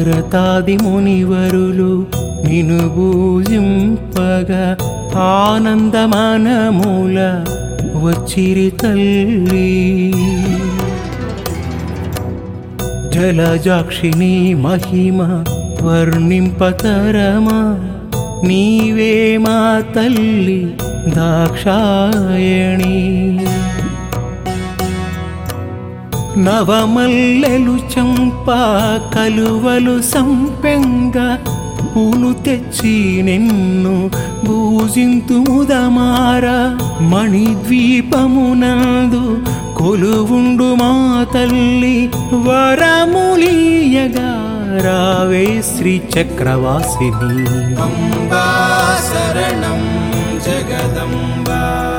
[0.00, 2.06] భరతాది మునివరులు
[2.44, 4.76] నిను పూజింపగా
[5.16, 7.44] ఆనందమనమూల
[7.96, 9.72] వచ్చిరి తల్లి.
[13.14, 15.44] జలజాక్షిణి మహిమ
[15.82, 17.60] వర్ణింపతరమా
[18.48, 20.62] నీవే మా తల్లి
[21.16, 22.96] దాక్షాయణి.
[26.38, 31.38] నవమల్లెలు చంపా కలువలు సంపెంగ
[31.96, 34.10] పూలు తెచ్చి నిన్ను
[34.44, 39.42] భూజింతుముదమార మణిద్వీపమునందు
[39.78, 44.36] కొలువుండు మా తల్లి వరములీయగా.
[44.82, 47.44] రావే శ్రీ చక్రవాసిని.
[49.00, 50.10] శరణం
[50.46, 51.89] జగదంబా.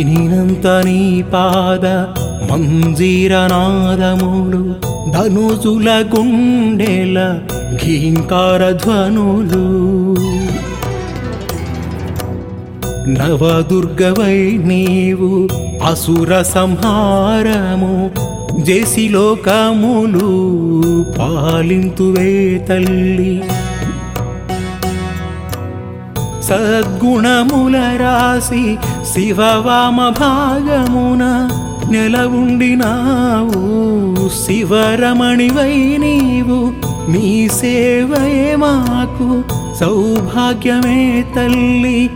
[0.00, 1.86] వినినంత నీ పాద
[2.50, 4.74] మంజీరనాదములు
[5.12, 7.38] ధనుజుల గుండెల
[7.84, 9.66] ఘీంకార ధ్వనులు.
[13.10, 15.48] నవదుర్గవై నీవు
[15.84, 18.10] అసుర సంహారము
[18.60, 20.30] జేసి లోకములు
[21.18, 23.42] పాలింతువే తల్లి.
[26.50, 28.78] సద్గుణముల రాసి
[29.12, 31.48] శివవామ భాగమున
[31.90, 32.86] నెలవుండినావు.
[34.28, 36.72] శివరమణివై నీవు
[37.10, 39.44] మీ సేవయే మాకు.
[39.80, 42.10] సౌభాగ్యమే తల్లి